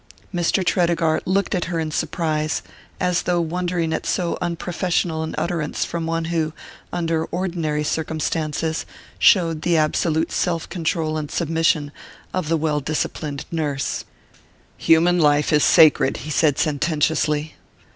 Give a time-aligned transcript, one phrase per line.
[0.33, 0.65] Mr.
[0.65, 2.63] Tredegar looked at her in surprise,
[2.99, 6.53] as though wondering at so unprofessional an utterance from one who,
[6.91, 8.87] under ordinary circumstances,
[9.19, 11.91] showed the absolute self control and submission
[12.33, 14.03] of the well disciplined nurse.
[14.79, 17.53] "Human life is sacred," he said sententiously.